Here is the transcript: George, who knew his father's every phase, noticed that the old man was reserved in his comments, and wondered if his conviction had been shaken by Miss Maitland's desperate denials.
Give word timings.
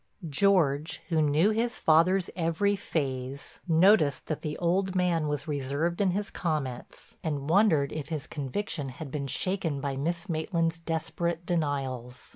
George, 0.27 1.03
who 1.09 1.21
knew 1.21 1.51
his 1.51 1.77
father's 1.77 2.31
every 2.35 2.75
phase, 2.75 3.59
noticed 3.67 4.25
that 4.25 4.41
the 4.41 4.57
old 4.57 4.95
man 4.95 5.27
was 5.27 5.47
reserved 5.47 6.01
in 6.01 6.09
his 6.09 6.31
comments, 6.31 7.17
and 7.23 7.51
wondered 7.51 7.91
if 7.93 8.09
his 8.09 8.25
conviction 8.25 8.89
had 8.89 9.11
been 9.11 9.27
shaken 9.27 9.79
by 9.79 9.95
Miss 9.95 10.27
Maitland's 10.27 10.79
desperate 10.79 11.45
denials. 11.45 12.29